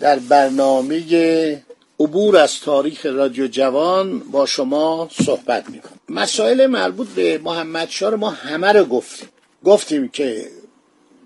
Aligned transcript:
در 0.00 0.18
برنامه 0.18 1.62
عبور 2.00 2.36
از 2.36 2.60
تاریخ 2.60 3.06
رادیو 3.06 3.46
جوان 3.46 4.18
با 4.18 4.46
شما 4.46 5.08
صحبت 5.24 5.70
می‌کنم. 5.70 5.98
مسائل 6.08 6.66
مربوط 6.66 7.08
به 7.08 7.38
محمد 7.38 7.90
شا 7.90 8.08
رو 8.08 8.16
ما 8.16 8.30
همه 8.30 8.72
رو 8.72 8.84
گفتیم. 8.84 9.28
گفتیم 9.64 10.08
که 10.08 10.48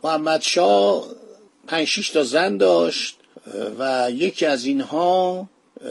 محمد 0.04 0.40
شا 0.40 1.02
پنج 1.66 2.10
تا 2.12 2.24
زن 2.24 2.56
داشت 2.56 3.16
و 3.78 4.10
یکی 4.10 4.46
از 4.46 4.64
اینها 4.64 5.48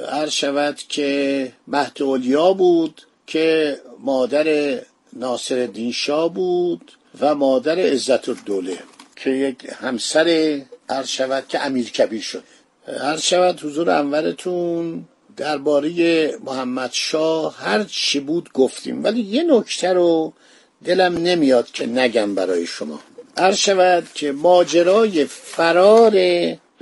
عرض 0.09 0.31
شود 0.31 0.75
که 0.89 1.51
مهد 1.67 2.01
اولیا 2.01 2.53
بود 2.53 3.01
که 3.27 3.77
مادر 3.99 4.79
ناصر 5.13 5.69
شاه 5.93 6.33
بود 6.33 6.91
و 7.19 7.35
مادر 7.35 7.79
عزت 7.79 8.29
الدوله 8.29 8.77
که 9.15 9.29
یک 9.29 9.55
همسر 9.81 10.61
عرض 10.89 11.07
شود 11.07 11.47
که 11.47 11.65
امیر 11.65 11.91
کبیر 11.91 12.21
شد. 12.21 12.43
عرض 12.87 13.21
شود 13.21 13.59
حضور 13.59 13.89
انورتون 13.89 15.05
درباره 15.37 15.91
محمد 16.45 16.89
شاه 16.93 17.57
هر 17.57 17.83
چی 17.83 18.19
بود 18.19 18.49
گفتیم. 18.53 19.03
ولی 19.03 19.21
یه 19.21 19.43
نکته 19.43 19.93
رو 19.93 20.33
دلم 20.85 21.17
نمیاد 21.17 21.71
که 21.71 21.85
نگم 21.85 22.35
برای 22.35 22.65
شما. 22.65 22.99
عرض 23.37 23.57
شود 23.57 24.07
که 24.13 24.31
ماجرای 24.31 25.25
فرار 25.25 26.17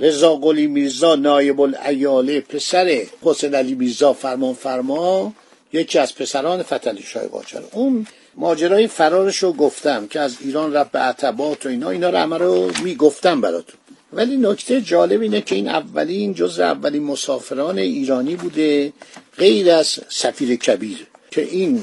رضا 0.00 0.36
قلی 0.36 0.66
میرزا 0.66 1.14
نایب 1.14 1.60
الایاله 1.60 2.40
پسر 2.40 3.02
حسین 3.22 3.54
علی 3.54 3.74
میرزا 3.74 4.12
فرمان 4.12 4.54
فرما 4.54 5.32
یکی 5.72 5.98
از 5.98 6.14
پسران 6.14 6.62
فتلی 6.62 7.02
شاه 7.02 7.26
قاجار 7.26 7.64
اون 7.72 8.06
ماجرای 8.34 8.86
فرارش 8.86 9.38
رو 9.38 9.52
گفتم 9.52 10.06
که 10.06 10.20
از 10.20 10.36
ایران 10.40 10.72
رفت 10.72 10.92
به 10.92 10.98
عتبات 10.98 11.66
و 11.66 11.68
اینا 11.68 11.90
اینا 11.90 12.10
رو 12.10 12.18
همه 12.18 12.38
رو 12.38 12.70
می‌گفتم 12.84 13.40
براتون. 13.40 13.79
ولی 14.12 14.36
نکته 14.36 14.80
جالب 14.80 15.20
اینه 15.20 15.40
که 15.40 15.54
این 15.54 15.68
اولین 15.68 16.34
جز 16.34 16.60
اولین 16.60 17.02
مسافران 17.02 17.78
ایرانی 17.78 18.36
بوده 18.36 18.92
غیر 19.38 19.70
از 19.70 19.98
سفیر 20.08 20.56
کبیر 20.56 21.06
که 21.30 21.42
این 21.42 21.82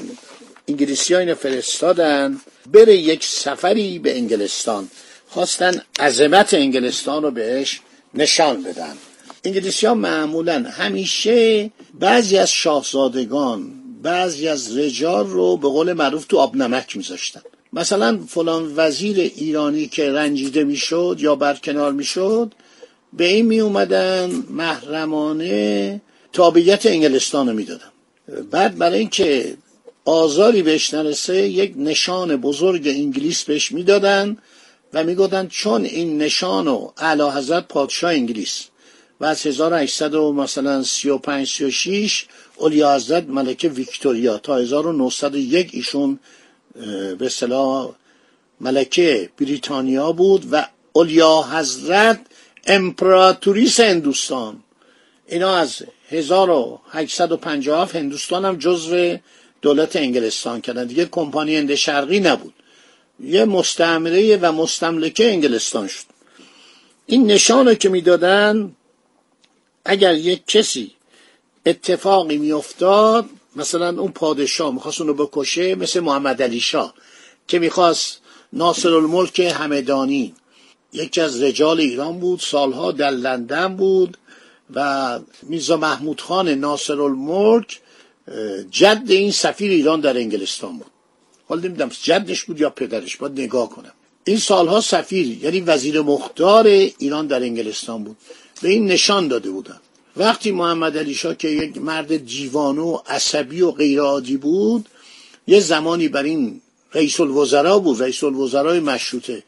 انگلیسی 0.68 1.14
ها 1.14 1.34
فرستادن 1.34 2.40
بره 2.72 2.96
یک 2.96 3.24
سفری 3.24 3.98
به 3.98 4.16
انگلستان. 4.16 4.88
خواستن 5.28 5.82
عظمت 6.00 6.54
انگلستان 6.54 7.22
رو 7.22 7.30
بهش 7.30 7.80
نشان 8.14 8.62
بدن. 8.62 8.96
انگلیسی 9.44 9.86
ها 9.86 9.94
معمولا 9.94 10.64
همیشه 10.70 11.70
بعضی 12.00 12.38
از 12.38 12.50
شاهزادگان 12.50 13.72
بعضی 14.02 14.48
از 14.48 14.78
رجال 14.78 15.26
رو 15.26 15.56
به 15.56 15.68
قول 15.68 15.92
معروف 15.92 16.26
تو 16.26 16.38
آب 16.38 16.56
نمک 16.56 16.96
میذاشتن. 16.96 17.42
مثلا 17.72 18.20
فلان 18.28 18.72
وزیر 18.76 19.18
ایرانی 19.20 19.86
که 19.86 20.12
رنجیده 20.12 20.64
می‌شد 20.64 21.16
یا 21.18 21.34
برکنار 21.34 21.92
می‌شد 21.92 22.52
به 23.12 23.24
این 23.24 23.46
می 23.46 23.60
اومدن 23.60 24.30
محرمانه 24.50 26.00
تابعیت 26.32 26.86
انگلستان 26.86 27.48
رو 27.48 27.54
می‌دادن. 27.54 27.90
بعد 28.50 28.78
برای 28.78 28.98
اینکه 28.98 29.56
آزاری 30.04 30.62
بهش 30.62 30.94
نرسه 30.94 31.48
یک 31.48 31.74
نشان 31.76 32.36
بزرگ 32.36 32.88
انگلیس 32.88 33.44
بهش 33.44 33.72
می‌دادن 33.72 34.36
و 34.92 35.04
می‌گفتن 35.04 35.46
چون 35.46 35.84
این 35.84 36.18
نشان 36.18 36.68
و 36.68 36.90
اعلی 36.98 37.22
حضرت 37.22 37.68
پادشاه 37.68 38.12
انگلیس 38.12 38.64
و 39.20 39.24
از 39.24 39.46
1800 39.46 40.14
و 40.14 40.32
مثلا 40.32 40.82
35 40.82 41.48
36 41.48 42.26
اولیا 42.56 42.94
حضرت 42.94 43.24
ملکه 43.28 43.68
ویکتوریا 43.68 44.38
تا 44.38 44.56
1901 44.56 45.70
ایشون 45.72 46.18
به 47.18 47.26
اصطلاح 47.26 47.90
ملکه 48.60 49.30
بریتانیا 49.38 50.12
بود 50.12 50.46
و 50.50 50.68
اولیا 50.92 51.42
حضرت 51.52 52.20
امپراتوریس 52.66 53.80
هندوستان. 53.80 54.62
اینا 55.26 55.56
از 55.56 55.82
1857 56.10 57.96
هندوستان 57.96 58.44
هم 58.44 58.56
جزو 58.56 59.16
دولت 59.62 59.96
انگلستان 59.96 60.60
کردن. 60.60 60.86
دیگه 60.86 61.04
کمپانی 61.04 61.56
هند 61.56 61.74
شرقی 61.74 62.20
نبود. 62.20 62.54
یه 63.20 63.44
مستعمره 63.44 64.36
و 64.36 64.52
مستملکه 64.52 65.32
انگلستان 65.32 65.88
شد. 65.88 66.04
این 67.06 67.26
نشان 67.26 67.74
که 67.74 67.88
می‌دادن 67.88 68.72
اگر 69.84 70.14
یک 70.14 70.46
کسی 70.46 70.92
اتفاقی 71.66 72.38
میافتاد 72.38 73.24
مثلا 73.58 74.00
اون 74.00 74.12
پادشاه 74.12 74.74
می‌خواست 74.74 75.00
اونو 75.00 75.14
بکشه 75.14 75.74
مثل 75.74 76.00
محمد 76.00 76.42
علی 76.42 76.60
شاه 76.60 76.94
که 77.48 77.58
می‌خواست 77.58 78.20
ناصر 78.52 78.94
الملک 78.94 79.40
همدانی 79.40 80.34
یکی 80.92 81.20
از 81.20 81.42
رجال 81.42 81.80
ایران 81.80 82.18
بود 82.18 82.40
سالها 82.40 82.92
در 82.92 83.10
لندن 83.10 83.76
بود 83.76 84.18
و 84.74 85.18
میرزا 85.42 85.76
محمود 85.76 86.20
خان 86.20 86.48
ناصر 86.48 87.00
الملک 87.00 87.80
جد 88.70 89.02
این 89.08 89.30
سفیر 89.30 89.70
ایران 89.70 90.00
در 90.00 90.16
انگلستان 90.16 90.78
بود. 90.78 90.90
حالا 91.48 91.60
نمی‌دونم 91.60 91.90
جدش 92.02 92.44
بود 92.44 92.60
یا 92.60 92.70
پدرش 92.70 93.16
باید 93.16 93.40
نگاه 93.40 93.70
کنم. 93.70 93.92
این 94.24 94.38
سالها 94.38 94.80
سفیر 94.80 95.44
یعنی 95.44 95.60
وزیر 95.60 96.00
مختار 96.00 96.66
ایران 96.66 97.26
در 97.26 97.42
انگلستان 97.42 98.04
بود 98.04 98.16
به 98.62 98.68
این 98.68 98.86
نشان 98.86 99.28
داده 99.28 99.50
بودن. 99.50 99.80
وقتی 100.16 100.50
محمد 100.50 100.98
علی 100.98 101.14
شاه 101.14 101.34
که 101.34 101.48
یک 101.48 101.76
مرد 101.76 102.16
جیوانو 102.16 102.92
و 102.94 102.98
عصبی 103.06 103.60
و 103.62 103.70
غیرعادی 103.70 104.36
بود 104.36 104.88
یه 105.46 105.60
زمانی 105.60 106.08
بر 106.08 106.22
این 106.22 106.60
رئیس 106.94 107.20
الوزرا 107.20 107.78
بود 107.78 108.02
رئیس 108.02 108.24
الوزرای 108.24 108.80
مشروطه. 108.80 109.42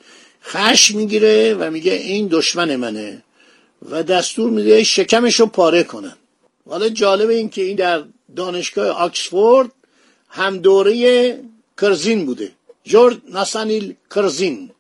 خش 0.45 0.91
می‌گیره 0.91 1.55
و 1.55 1.71
میگه 1.71 1.93
این 1.93 2.29
دشمن 2.31 2.77
منه 2.77 3.23
و 3.91 4.03
دستور 4.03 4.51
میده 4.51 4.85
شکمش 4.85 5.41
رو 5.41 5.47
پاره 5.47 5.83
کنن. 5.83 6.17
حالا 6.69 6.89
جالب 6.89 7.29
این 7.29 7.49
که 7.49 7.63
این 7.63 7.77
در 7.77 8.05
دانشگاه 8.37 8.89
آکسفورد 8.89 9.71
هم 10.29 10.59
دوره 10.59 11.39
کرزین 11.81 12.27
بوده. 12.27 12.53
جورج 12.85 13.17
ناسانیل 13.29 13.95
کرزین. 14.15 14.71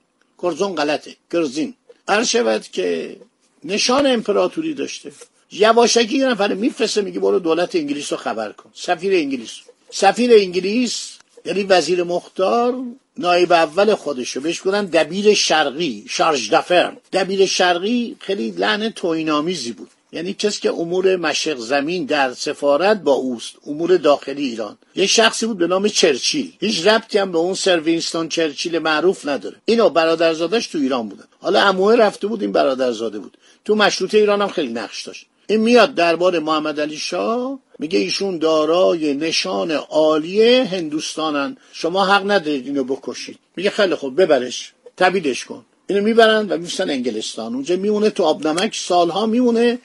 کرزون 0.42 0.74
غلطه. 0.74 1.16
کرزین. 1.32 1.74
هر 2.08 2.24
شود 2.24 2.62
که 2.62 3.16
نشان 3.64 4.06
امپراتوری 4.06 4.74
داشته. 4.74 5.12
یواشکی 5.52 6.18
یه 6.18 6.26
نفر 6.26 6.54
میفرسته 6.54 7.02
میگه 7.02 7.20
برو 7.20 7.38
دولت 7.38 7.76
انگلیس 7.76 8.12
رو 8.12 8.18
خبر 8.18 8.52
کن. 8.52 8.70
سفیر 8.74 9.14
انگلیس. 9.14 9.50
سفیر 9.90 10.30
انگلیس 10.34 11.10
یعنی 11.44 11.62
وزیر 11.62 12.02
مختار 12.02 12.74
نایب 13.18 13.52
اول 13.52 13.94
خودشو. 13.94 14.40
بهش 14.40 14.60
گفتن 14.60 14.84
دبیر 14.84 15.34
شرقی 15.34 16.04
شارژ 16.08 16.50
دفرم 16.50 16.96
دبیر 17.12 17.46
شرقی 17.46 18.16
خیلی 18.20 18.50
لحن 18.50 18.90
توینامیزی 18.90 19.72
بود. 19.72 19.90
یعنی 20.12 20.34
کسی 20.34 20.60
که 20.60 20.70
امور 20.70 21.16
مشرق 21.16 21.58
زمین 21.58 22.04
در 22.04 22.32
سفارت 22.34 23.00
با 23.02 23.12
اوست 23.12 23.54
امور 23.66 23.96
داخلی 23.96 24.44
ایران. 24.44 24.78
یه 24.94 25.06
شخصی 25.06 25.46
بود 25.46 25.58
به 25.58 25.66
نام 25.66 25.88
چرچیل. 25.88 26.52
هیچ 26.60 26.86
ربطی 26.86 27.18
هم 27.18 27.32
به 27.32 27.38
اون 27.38 27.54
سر 27.54 27.80
وینستون 27.80 28.28
چرچیل 28.28 28.78
معروف 28.78 29.28
نداره. 29.28 29.56
اینو 29.64 29.90
برادرزادش 29.90 30.66
تو 30.66 30.78
ایران 30.78 31.08
بودن. 31.08 31.24
حالا 31.40 31.60
عموه 31.60 31.96
رفته 31.96 32.26
بود 32.26 32.42
این 32.42 32.52
برادرزاده 32.52 33.18
بود. 33.18 33.36
تو 33.64 33.74
مشروطه 33.74 34.18
ایران 34.18 34.42
هم 34.42 34.48
خیلی 34.48 34.72
نقش 34.72 35.02
داشت. 35.02 35.26
این 35.50 35.60
میاد 35.60 35.94
درباره 35.94 36.38
محمد 36.38 36.80
علی 36.80 36.96
شاه 36.96 37.58
میگه 37.78 37.98
ایشون 37.98 38.38
دارای 38.38 39.14
نشان 39.14 39.70
عالی 39.70 40.52
هندوستانن. 40.52 41.56
شما 41.72 42.06
حق 42.06 42.30
ندارید 42.30 42.66
اینو 42.66 42.84
بکشید. 42.84 43.38
میگه 43.56 43.70
خیلی 43.70 43.94
خوب 43.94 44.20
ببرش 44.22 44.72
تبیدش 44.96 45.44
کن. 45.44 45.64
اینو 45.86 46.02
می‌برن 46.02 46.48
و 46.48 46.58
میفتن 46.58 46.90
انگلستان. 46.90 47.54
اونجا 47.54 47.76
میمونه 47.76 48.10
تو 48.10 48.24
آب 48.24 48.46
نمک 48.46 48.76
سالها 48.76 49.26
میمونه. 49.26 49.78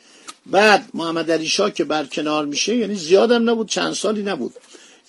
بعد 0.45 0.89
محمد 0.93 1.31
علی 1.31 1.47
شاه 1.47 1.71
که 1.71 1.83
برکنار 1.83 2.45
میشه 2.45 2.75
یعنی 2.75 2.95
زیادم 2.95 3.49
نبود 3.49 3.69
چند 3.69 3.93
سالی 3.93 4.23
نبود. 4.23 4.53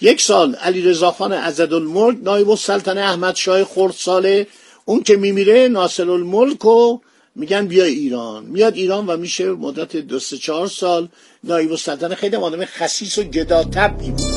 یک 0.01 0.21
سال 0.21 0.55
علی 0.55 0.83
رضا 0.83 1.11
خان 1.11 1.33
عزدالملک 1.33 2.19
نایب 2.23 2.51
السلطنه 2.51 3.01
احمد 3.01 3.37
شاه 3.37 3.65
خردساله 3.65 4.47
اون 4.85 5.03
که 5.03 5.17
میمیره 5.17 5.69
ناصر 5.69 6.11
الملک 6.11 6.65
و 6.65 6.99
میگن 7.37 7.67
بیا 7.67 7.85
ایران. 7.85 8.45
میاد 8.45 8.75
ایران 8.75 9.07
و 9.07 9.17
میشه 9.17 9.51
مدت 9.51 9.97
دو 9.97 10.19
سه 10.19 10.37
چهار 10.37 10.67
سال 10.69 11.09
نایب 11.45 11.71
السلطنه. 11.71 12.15
خیلی 12.15 12.37
آدم 12.37 12.65
خسیس 12.65 13.19
و 13.19 13.23
گدا 13.23 13.65
طبعی 13.65 14.11
بود 14.11 14.37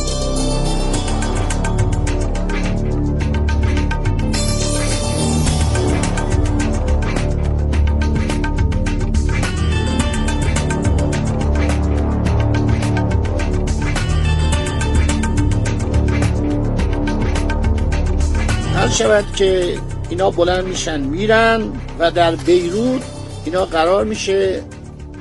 شود 19.00 19.26
که 19.36 19.78
اینا 20.10 20.32
بلند 20.32 20.66
میشن 20.66 21.00
میرن 21.00 21.82
و 22.00 22.12
در 22.12 22.36
بیروت 22.36 23.02
اینا 23.46 23.66
قرار 23.66 24.06
میشه 24.06 24.64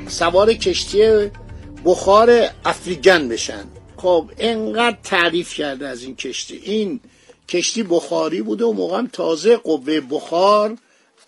سوار 0.08 0.52
کشتی 0.52 1.30
بخار 1.84 2.48
افریگن 2.64 3.28
بشن. 3.28 3.64
خب 3.96 4.30
انقدر 4.38 4.96
تعریف 5.04 5.54
کرده 5.54 5.88
از 5.88 6.02
این 6.02 6.16
کشتی. 6.16 6.60
این 6.64 7.00
کشتی 7.48 7.82
بخاری 7.82 8.42
بوده 8.42 8.64
و 8.64 8.72
موقع 8.72 9.02
تازه 9.12 9.56
قوه 9.56 10.00
بخار 10.00 10.76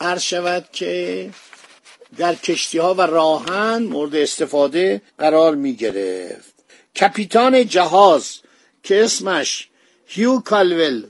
عرض 0.01 0.23
شود 0.23 0.65
که 0.73 1.31
در 2.17 2.35
کشتی 2.35 2.79
ها 2.79 2.95
و 2.95 3.01
راهن 3.01 3.83
مورد 3.83 4.17
استفاده 4.17 5.03
قرار 5.19 5.55
می 5.55 5.75
گرفت 5.75 6.55
کپیتان 7.01 7.67
جهاز 7.67 8.37
که 8.83 9.05
اسمش 9.05 9.69
هیو 10.07 10.41
کالول 10.41 11.05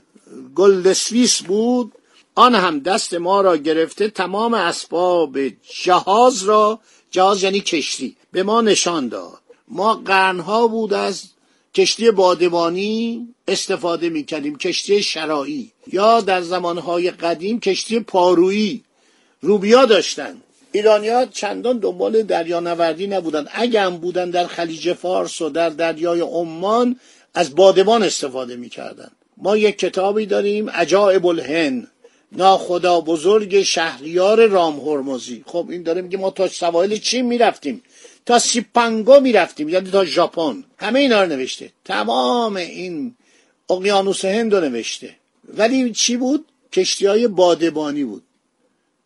گلدسویس 0.55 1.41
بود 1.41 1.91
آن 2.35 2.55
هم 2.55 2.79
دست 2.79 3.13
ما 3.13 3.41
را 3.41 3.57
گرفته 3.57 4.09
تمام 4.09 4.53
اسباب 4.53 5.37
جهاز 5.83 6.43
را 6.43 6.79
جهاز 7.11 7.43
یعنی 7.43 7.59
کشتی 7.59 8.15
به 8.31 8.43
ما 8.43 8.61
نشان 8.61 9.07
داد. 9.07 9.39
ما 9.67 9.93
قرنها 9.93 10.67
بود 10.67 10.93
از 10.93 11.23
کشتی 11.73 12.11
بادبانی 12.11 13.27
استفاده 13.47 14.09
می 14.09 14.23
کردیم 14.23 14.57
کشتی 14.57 15.03
شراعی. 15.03 15.71
یا 15.93 16.21
در 16.21 16.41
زمانهای 16.41 17.11
قدیم 17.11 17.59
کشتی 17.59 17.99
پارویی 17.99 18.83
رومیا 19.41 19.85
داشتن. 19.85 20.41
ایرانیا 20.71 21.25
چندان 21.25 21.77
دنبال 21.77 22.23
دریانوردی 22.23 23.07
نبودن 23.07 23.47
اگه 23.53 23.81
هم 23.81 23.97
بودن 23.97 24.29
در 24.29 24.47
خلیج 24.47 24.93
فارس 24.93 25.41
و 25.41 25.49
در 25.49 25.69
دریای 25.69 26.21
عمان 26.21 26.99
از 27.33 27.55
بادبان 27.55 28.03
استفاده 28.03 28.55
می‌کردن 28.55 29.11
ما 29.37 29.57
یک 29.57 29.77
کتابی 29.77 30.25
داریم 30.25 30.69
عجائب 30.69 31.25
الهند. 31.25 31.87
ناخدا 32.31 33.01
بزرگ 33.01 33.61
شهریار 33.61 34.47
رام 34.47 34.79
هرمزی. 34.79 35.43
خب 35.45 35.67
این 35.69 35.83
داره 35.83 36.01
میگه 36.01 36.17
ما 36.17 36.29
تا 36.29 36.47
سواحل 36.47 36.97
چین 36.97 37.25
می‌رفتیم 37.25 37.83
تا 38.25 38.39
سیپانگو 38.39 39.19
می‌رفتیم 39.19 39.69
یعنی 39.69 39.91
تا 39.91 40.05
ژاپن. 40.05 40.63
همه 40.77 40.99
اینا 40.99 41.23
رو 41.23 41.29
نوشته. 41.29 41.71
تمام 41.85 42.55
این 42.55 43.15
اقیانوس 43.69 44.25
هند 44.25 44.55
رو 44.55 44.61
نوشته. 44.61 45.15
ولی 45.57 45.91
چی 45.91 46.17
بود؟ 46.17 46.45
کشتی 46.73 47.05
های 47.05 47.27
بادبانی 47.27 48.03
بود. 48.03 48.23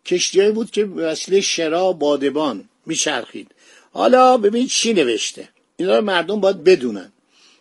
کشتی 0.06 0.50
بود 0.50 0.72
که 0.72 0.86
وسیله 0.86 1.42
شرا 1.42 1.92
بادبان 1.92 2.70
میچرخید. 2.86 3.52
حالا 3.94 4.38
ببین 4.38 4.68
چی 4.68 4.94
نوشته. 4.94 5.50
اینا 5.78 5.96
رو 5.96 6.06
مردم 6.06 6.40
باید 6.40 6.64
بدونن. 6.64 7.12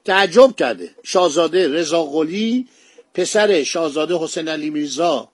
تعجب 0.04 0.56
کرده. 0.56 0.90
شاهزاده 1.02 1.68
رضا 1.68 2.04
قلی 2.04 2.68
پسر 3.14 3.62
شاهزاده 3.62 4.18
حسین 4.18 4.48
علی 4.48 4.70
میرزا 4.70 5.28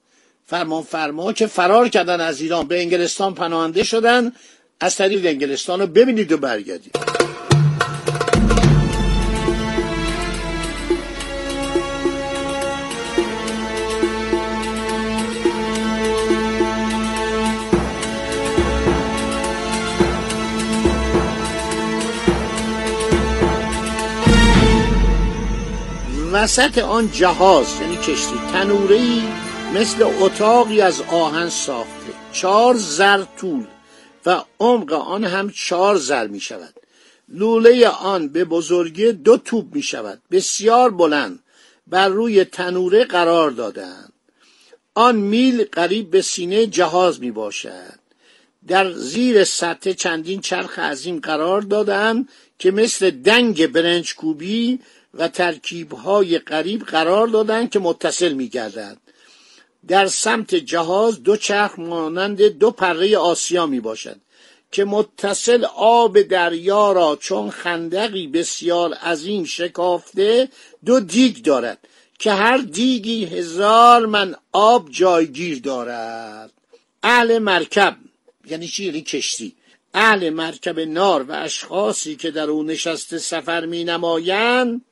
فرمان 0.51 0.83
فرما 0.83 1.33
که 1.33 1.47
فرار 1.47 1.89
کردن 1.89 2.21
از 2.21 2.41
ایران 2.41 2.67
به 2.67 2.81
انگلستان 2.81 3.35
پناهنده 3.35 3.83
شدن. 3.85 4.33
از 4.81 4.97
طریق 4.97 5.27
انگلستان 5.27 5.81
رو 5.81 5.87
ببینید 5.87 6.33
و 6.33 6.39
برگردید. 6.39 6.97
وسط 26.33 26.79
آن 26.79 27.11
جهاز 27.13 27.67
یعنی 27.81 27.97
کشتی 27.97 28.35
تنورهی 28.53 29.23
مثل 29.75 30.03
اتاقی 30.03 30.81
از 30.81 31.01
آهن 31.01 31.49
ساخته. 31.49 32.13
چهار 32.33 32.75
زر 32.77 33.25
طول 33.41 33.67
و 34.27 34.45
عمق 34.61 34.93
آن 34.93 35.25
هم 35.25 35.51
چهار 35.51 35.97
زر 35.97 36.27
می 36.27 36.41
شود. 36.41 36.75
لوله 37.29 37.89
آن 37.89 38.29
به 38.29 38.45
بزرگی 38.45 39.13
دو 39.13 39.37
توپ 39.37 39.75
می 39.75 39.83
شود. 39.83 40.23
بسیار 40.31 40.91
بلند. 40.91 41.39
بر 41.87 42.09
روی 42.09 42.45
تنوره 42.45 43.05
قرار 43.05 43.51
دادند 43.51 44.13
آن 44.95 45.17
میل 45.17 45.65
قریب 45.73 46.11
به 46.11 46.23
سینه 46.23 46.67
جهاز 46.67 47.21
می 47.21 47.31
باشد. 47.31 48.01
در 48.69 48.93
زیر 48.93 49.45
سطح 49.45 49.93
چندین 49.93 50.41
چرخ 50.41 50.79
عظیم 50.79 51.21
قرار 51.21 51.63
دادند 51.63 52.29
که 52.59 52.71
مثل 52.71 53.11
دنگ 53.11 53.67
برنج 53.67 54.15
کوبی 54.15 54.81
و 55.15 55.29
ترکیبهای 55.29 56.39
قریب 56.39 56.83
قرار 56.83 57.27
دادند 57.27 57.71
که 57.71 57.79
متصل 57.79 58.33
می 58.33 58.49
گردند. 58.49 59.01
در 59.89 60.07
سمت 60.07 60.55
جهاز 60.55 61.23
دو 61.23 61.37
چرخ 61.37 61.79
مانند 61.79 62.43
دو 62.43 62.71
پره 62.71 63.19
آسیا 63.19 63.67
می 63.67 63.81
باشد 63.81 64.21
که 64.73 64.85
متصل 64.85 65.65
آب 65.77 66.23
دریا 66.23 66.93
را 66.93 67.19
چون 67.21 67.51
خندقی 67.51 68.27
بسیار 68.27 68.95
عظیم 68.95 69.45
شکافته 69.45 70.49
دو 70.85 71.01
دیگ 71.01 71.43
دارد 71.43 71.79
که 72.19 72.33
هر 72.33 72.59
دیگی 72.59 73.25
هزار 73.25 74.07
من 74.07 74.35
آب 74.53 74.91
جایگیر 74.91 75.61
دارد. 75.61 76.53
اهل 77.03 77.39
مرکب 77.39 77.97
یعنی 78.47 78.69
چی 78.69 78.85
یعنی 78.85 79.03
کشتی. 79.03 79.55
اهل 79.95 80.31
مرکب 80.31 80.81
نار 80.81 81.23
و 81.23 81.33
اشخاصی 81.33 82.17
که 82.17 82.31
در 82.31 82.51
او 82.51 82.63
نشسته 82.63 83.19
سفر 83.19 83.67
می 83.67 83.85
نمایند 83.85 84.85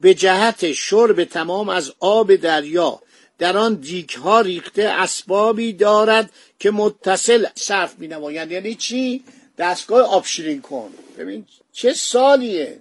به 0.00 0.14
جهت 0.14 0.72
شرب 0.72 1.24
تمام 1.24 1.68
از 1.68 1.92
آب 2.00 2.34
دریا 2.34 3.00
در 3.38 3.56
آن 3.56 3.74
دیک 3.74 4.14
ها 4.14 4.40
ریخته 4.40 4.82
اسبابی 4.82 5.72
دارد 5.72 6.30
که 6.58 6.70
متصل 6.70 7.46
صرف 7.54 7.98
می 7.98 8.08
نمایند 8.08 8.52
یعنی 8.52 8.74
چی؟ 8.74 9.24
دستگاه 9.58 10.00
آبشیرین 10.00 10.60
کن. 10.60 10.90
ببین 11.18 11.46
چه 11.72 11.92
سالیه؟ 11.92 12.78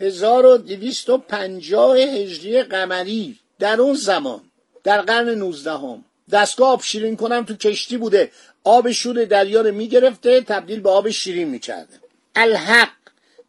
1250 0.00 1.96
هجری 1.96 2.62
قمری 2.62 3.38
در 3.58 3.80
اون 3.80 3.94
زمان 3.94 4.40
در 4.84 5.00
قرن 5.02 5.28
19 5.28 5.72
هم 5.72 6.04
دستگاه 6.30 6.68
آب 6.68 6.82
شیرین 6.82 7.16
کنم 7.16 7.44
تو 7.44 7.54
کشتی 7.54 7.96
بوده. 7.96 8.30
آب 8.64 8.90
شور 8.90 9.24
دریا 9.24 9.60
رو 9.60 9.72
می‌گرفته 9.72 10.40
تبدیل 10.40 10.80
به 10.80 10.90
آب 10.90 11.10
شیرین 11.10 11.48
می‌کرده. 11.48 12.00
الحق 12.34 12.88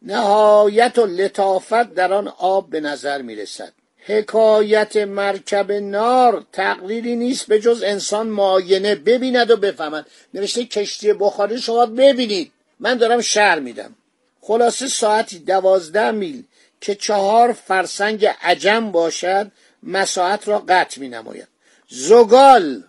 نهایت 0.02 0.98
و 0.98 1.06
لطافت 1.06 1.94
در 1.94 2.12
آن 2.12 2.28
آب 2.28 2.70
به 2.70 2.80
نظر 2.80 3.22
می‌رسد. 3.22 3.72
حکایت 4.08 4.96
مرکب 4.96 5.72
نار 5.72 6.46
تقریری 6.52 7.16
نیست 7.16 7.46
به 7.46 7.60
جز 7.60 7.82
انسان 7.82 8.26
معاینه 8.26 8.94
ببیند 8.94 9.50
و 9.50 9.56
بفهمد. 9.56 10.06
نوشته 10.34 10.64
کشتی 10.64 11.12
بخاری 11.12 11.58
شما 11.58 11.86
ببینید. 11.86 12.52
من 12.80 12.94
دارم 12.94 13.20
شهر 13.20 13.58
میدم. 13.58 13.94
خلاصه 14.40 14.88
ساعتی 14.88 15.38
دوازده 15.38 16.10
میل 16.10 16.44
که 16.80 16.94
چهار 16.94 17.52
فرسنگ 17.52 18.26
عجم 18.26 18.92
باشد 18.92 19.50
مساحت 19.82 20.48
را 20.48 20.58
قطع 20.68 21.00
می 21.00 21.08
نماید 21.08 21.48
زغال 21.88 22.82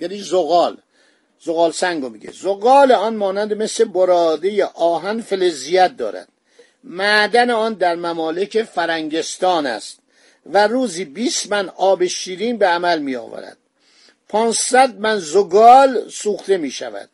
یعنی 0.00 0.22
زغال. 0.22 0.76
زغال 1.44 1.72
سنگو 1.72 2.08
میگه. 2.08 2.30
زغال 2.30 2.92
آن 2.92 3.16
مانند 3.16 3.52
مثل 3.52 3.84
براده 3.84 4.64
آهن 4.64 5.20
فلزیت 5.20 5.96
دارد. 5.96 6.28
معدن 6.84 7.50
آن 7.50 7.74
در 7.74 7.94
ممالک 7.94 8.62
فرنگستان 8.62 9.66
است. 9.66 9.99
و 10.46 10.66
روزی 10.66 11.04
20 11.04 11.50
من 11.50 11.68
آب 11.68 12.06
شیرین 12.06 12.58
به 12.58 12.66
عمل 12.66 12.98
می 12.98 13.16
آورد 13.16 13.56
500 14.28 14.98
من 14.98 15.18
زغال 15.18 16.08
سوخته 16.08 16.56
می 16.56 16.70
شود 16.70 17.10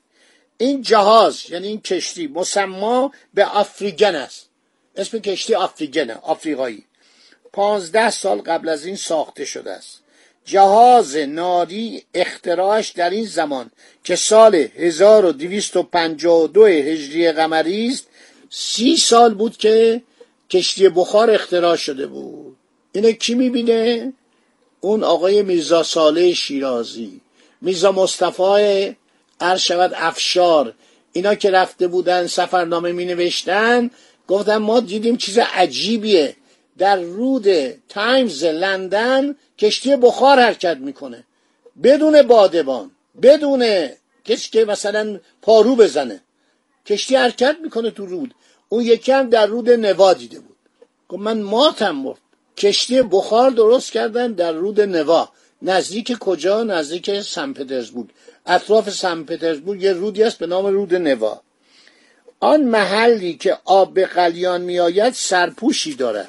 این 0.59 0.83
جهاز 0.83 1.51
یعنی 1.51 1.69
این 1.69 1.81
کشتی 1.81 2.27
مسما 2.27 3.13
به 3.35 3.45
آفریگن 3.45 4.15
است. 4.15 4.49
اسم 4.97 5.19
کشتی 5.19 5.55
آفریگنه 5.55 6.15
آفریقایی. 6.15 6.85
پانزده 7.53 8.11
سال 8.11 8.39
قبل 8.39 8.69
از 8.69 8.87
این 8.87 8.97
ساخته 8.97 9.45
شده 9.45 9.73
است. 9.73 10.03
جهاز 10.45 11.17
ناری 11.17 12.05
اختراعش 12.15 12.89
در 12.89 13.11
این 13.11 13.27
زمان 13.27 13.71
که 14.05 14.17
سال 14.17 14.55
1252 14.55 16.67
هجری 16.67 17.33
قمری 17.33 17.89
است 17.89 18.07
سی 18.51 18.97
سال 18.97 19.35
بود 19.35 19.57
که 19.57 20.03
کشتی 20.51 20.89
بخار 20.89 21.31
اختراع 21.31 21.77
شده 21.77 22.07
بود. 22.07 22.56
اینه 22.97 23.13
کی 23.13 23.35
می‌بینه؟ 23.35 24.13
اون 24.81 25.05
آقای 25.05 25.43
میرزا 25.43 25.83
ساله 25.83 26.35
شیرازی. 26.35 27.21
میرزا 27.61 27.93
مصطفی 27.93 28.97
عرض 29.41 29.61
شود 29.61 29.93
افشار. 29.97 30.75
اینا 31.13 31.35
که 31.35 31.51
رفته 31.51 31.87
بودن 31.87 32.27
سفرنامه 32.27 32.93
می 32.93 33.05
نوشتن 33.05 33.91
گفتن 34.29 34.57
ما 34.57 34.81
دیدیم 34.81 35.17
چیز 35.17 35.39
عجیبیه. 35.39 36.37
در 36.79 36.97
رود 37.01 37.47
تایمز 37.89 38.45
لندن 38.45 39.37
کشتی 39.59 39.97
بخار 39.97 40.41
حرکت 40.41 40.77
می‌کنه. 40.77 41.25
بدون 41.83 42.23
بادبان 42.23 42.91
بدون 43.23 43.89
کسی 44.25 44.51
که 44.51 44.65
مثلا 44.65 45.21
پارو 45.43 45.77
بزنه. 45.77 46.21
کشتی 46.87 47.17
حرکت 47.17 47.57
می‌کنه 47.63 47.91
تو 47.91 48.07
رود. 48.07 48.35
اون 48.69 48.85
یکی 48.85 49.13
هم 49.13 49.31
در 49.31 49.47
رود 49.47 49.71
نوا 49.71 50.15
دیده 50.15 50.41
بود. 50.41 50.57
گفت 51.09 51.23
من 51.23 51.41
ماتم 51.41 51.97
مرد 51.97 52.19
کشتی 52.57 53.03
بخار 53.03 53.51
درست 53.51 53.93
کردن 53.93 54.33
در 54.33 54.53
رود 54.53 54.81
نوا. 54.81 55.29
نزدیک 55.63 56.19
کجا؟ 56.19 56.63
نزدیک 56.63 57.21
سن 57.21 57.53
پترزبورگ. 57.53 58.09
اطراف 58.47 58.91
سن 58.91 59.23
پترزبورگ 59.23 59.83
یه 59.83 59.93
رودی 59.93 60.23
است 60.23 60.39
به 60.39 60.47
نام 60.47 60.67
رود 60.67 60.95
نوا. 60.95 61.41
آن 62.41 62.65
محلی 62.65 63.35
که 63.35 63.59
آب 63.65 63.95
به 63.95 64.07
قلیان 64.07 64.61
میآید 64.61 65.13
سرپوشی 65.13 65.95
دارد. 65.95 66.29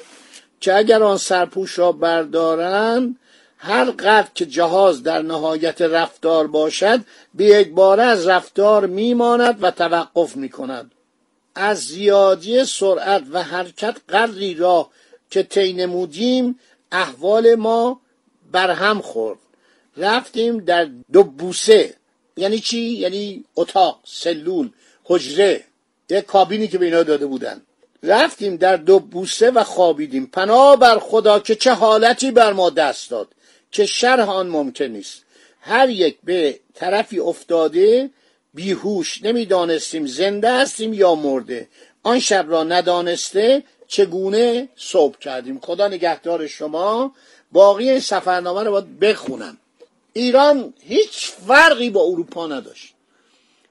که 0.60 0.76
اگر 0.76 1.02
آن 1.02 1.16
سرپوش 1.16 1.78
را 1.78 1.92
بردارند 1.92 3.16
هر 3.58 3.84
قدر 3.90 4.28
که 4.34 4.46
جهاز 4.46 5.02
در 5.02 5.22
نهایت 5.22 5.82
رفتار 5.82 6.46
باشد 6.46 7.00
به 7.34 7.44
یک 7.44 7.70
باره 7.70 8.02
از 8.02 8.26
رفتار 8.26 8.86
میماند 8.86 9.58
و 9.62 9.70
توقف 9.70 10.36
می‌کند. 10.36 10.92
از 11.54 11.78
زیادی 11.78 12.64
سرعت 12.64 13.22
و 13.32 13.42
حرکت 13.42 13.96
قدری 14.08 14.54
را 14.54 14.90
که 15.30 15.42
طی 15.42 15.72
نمودیم 15.72 16.58
احوال 16.92 17.54
ما 17.54 18.00
برهم 18.52 19.00
خورد. 19.00 19.38
رفتیم 19.96 20.58
در 20.58 20.88
دو 21.12 21.22
بوسه. 21.22 21.94
یعنی 22.36 22.58
چی؟ 22.58 22.80
یعنی 22.80 23.44
اتاق 23.56 24.00
سلول 24.04 24.70
حجره 25.04 25.64
یک 26.10 26.24
کابینی 26.24 26.68
که 26.68 26.78
به 26.78 26.84
اینا 26.84 27.02
داده 27.02 27.26
بودن. 27.26 27.62
رفتیم 28.02 28.56
در 28.56 28.76
دو 28.76 28.98
بوسه 28.98 29.50
و 29.50 29.64
خوابیدیم. 29.64 30.26
پناه 30.26 30.76
بر 30.76 30.98
خدا 30.98 31.38
که 31.40 31.54
چه 31.54 31.72
حالتی 31.72 32.30
بر 32.30 32.52
ما 32.52 32.70
دست 32.70 33.10
داد 33.10 33.28
که 33.70 33.86
شرح 33.86 34.30
آن 34.30 34.48
ممکن 34.48 34.84
نیست. 34.84 35.24
هر 35.60 35.88
یک 35.88 36.18
به 36.24 36.60
طرفی 36.74 37.18
افتاده 37.18 38.10
بیهوش 38.54 39.24
نمی‌دانستیم 39.24 40.06
زنده 40.06 40.52
هستیم 40.52 40.94
یا 40.94 41.14
مرده. 41.14 41.68
آن 42.02 42.18
شب 42.18 42.44
را 42.48 42.64
ندانسته 42.64 43.62
چگونه 43.88 44.68
صبح 44.76 45.18
کردیم؟ 45.18 45.60
خدا 45.60 45.88
نگهدار 45.88 46.46
شما. 46.46 47.14
باقی 47.52 48.00
سفرنامه 48.00 48.62
رو 48.62 48.70
باید 48.70 48.98
بخونم. 48.98 49.56
ایران 50.12 50.74
هیچ 50.80 51.30
فرقی 51.46 51.90
با 51.90 52.02
اروپا 52.02 52.46
نداشت. 52.46 52.94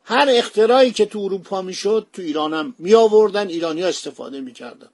هر 0.03 0.27
اختراعی 0.29 0.91
که 0.91 1.05
تو 1.05 1.19
اروپا 1.19 1.61
می‌شد 1.61 2.07
تو 2.13 2.21
ایران 2.21 2.53
هم 2.53 2.75
می 2.79 2.95
آوردن 2.95 3.47
ایرانی 3.47 3.81
ها 3.81 3.87
استفاده 3.87 4.41
می‌کردن. 4.41 4.89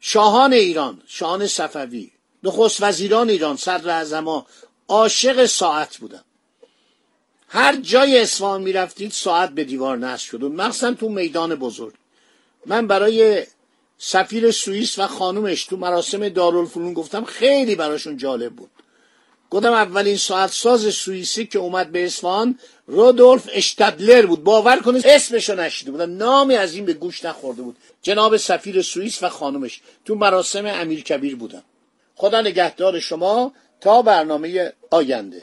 شاهان 0.00 0.52
ایران 0.52 1.02
شاهان 1.06 1.46
صفوی 1.46 2.10
نخست 2.42 2.82
وزیران 2.82 3.30
ایران 3.30 3.56
صدر 3.56 3.90
اعظما 3.90 4.46
عاشق 4.88 5.46
ساعت 5.46 5.96
بودن. 5.96 6.24
هر 7.48 7.76
جای 7.76 8.20
اصفهان 8.20 8.62
می‌رفتید 8.62 9.12
ساعت 9.12 9.50
به 9.50 9.64
دیوار 9.64 9.98
نصب 9.98 10.24
شد. 10.24 10.44
مخصوصا 10.44 10.94
تو 10.94 11.08
میدان 11.08 11.54
بزرگ. 11.54 11.94
من 12.66 12.86
برای 12.86 13.46
سفیر 13.98 14.50
سوئیس 14.50 14.98
و 14.98 15.06
خانومش 15.06 15.64
تو 15.64 15.76
مراسم 15.76 16.28
دارالفنون 16.28 16.94
گفتم 16.94 17.24
خیلی 17.24 17.74
براشون 17.74 18.16
جالب 18.16 18.52
بود. 18.52 18.70
گفتم 19.50 19.72
اولین 19.72 20.16
ساعت 20.16 20.50
ساز 20.50 20.94
سوئیسی 20.94 21.46
که 21.46 21.58
اومد 21.58 21.92
به 21.92 22.06
اصفهان 22.06 22.58
رودولف 22.86 23.48
اشتدلر 23.52 24.26
بود. 24.26 24.44
باور 24.44 24.76
کنید 24.76 25.06
اسمشو 25.06 25.54
نشیده 25.54 25.90
بودم. 25.90 26.16
نامی 26.16 26.54
از 26.54 26.74
این 26.74 26.84
به 26.84 26.92
گوش 26.92 27.24
نخورده 27.24 27.62
بود. 27.62 27.76
جناب 28.02 28.36
سفیر 28.36 28.82
سوئیس 28.82 29.22
و 29.22 29.28
خانومش 29.28 29.80
تو 30.04 30.14
مراسم 30.14 30.66
امیر 30.66 31.02
کبیر 31.02 31.36
بودم 31.36 31.62
خدا 32.18 32.40
نگهدار 32.40 33.00
شما 33.00 33.52
تا 33.80 34.02
برنامه 34.02 34.72
آینده. 34.90 35.42